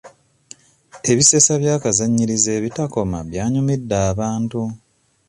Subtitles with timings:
[1.11, 4.61] Ebisesa bya kazannyiikirizi ebitakoma byanyumidde abantu.